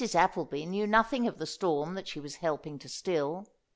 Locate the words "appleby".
0.15-0.65